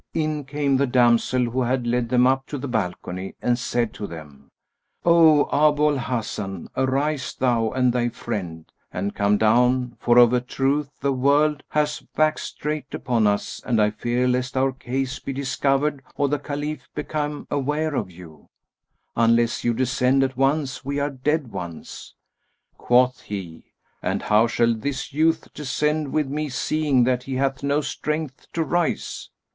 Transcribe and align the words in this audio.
in 0.15 0.43
came 0.43 0.77
the 0.77 0.87
damsel 0.87 1.45
who 1.51 1.61
had 1.61 1.85
led 1.85 2.09
them 2.09 2.25
up 2.25 2.47
to 2.47 2.57
the 2.57 2.67
balcony 2.67 3.35
and 3.39 3.59
said 3.59 3.93
to 3.93 4.07
him, 4.07 4.49
"O 5.05 5.47
Abu 5.53 5.89
al 5.89 5.97
Hasan, 5.99 6.69
arise 6.75 7.35
thou 7.35 7.69
and 7.69 7.93
thy 7.93 8.09
friend 8.09 8.65
and 8.91 9.13
come 9.13 9.37
down, 9.37 9.95
for 9.99 10.17
of 10.17 10.33
a 10.33 10.41
truth 10.41 10.89
the 11.01 11.13
world 11.13 11.61
hath 11.69 12.01
waxed 12.17 12.47
strait 12.55 12.91
upon 12.95 13.27
us 13.27 13.61
and 13.63 13.79
I 13.79 13.91
fear 13.91 14.27
lest 14.27 14.57
our 14.57 14.71
case 14.71 15.19
be 15.19 15.33
discovered 15.33 16.01
or 16.15 16.27
the 16.27 16.39
Caliph 16.39 16.89
become 16.95 17.45
aware 17.51 17.93
of 17.93 18.09
you; 18.09 18.47
unless 19.15 19.63
you 19.63 19.71
descend 19.71 20.23
at 20.23 20.35
once 20.35 20.83
we 20.83 20.99
are 20.99 21.11
dead 21.11 21.51
ones." 21.51 22.15
Quoth 22.75 23.21
he, 23.21 23.65
"And 24.01 24.23
how 24.23 24.47
shall 24.47 24.73
this 24.73 25.13
youth 25.13 25.53
descend 25.53 26.11
with 26.11 26.27
me 26.27 26.49
seeing 26.49 27.03
that 27.03 27.21
he 27.25 27.35
hath 27.35 27.61
no 27.61 27.81
strength 27.81 28.47
to 28.53 28.63
rise?" 28.63 29.29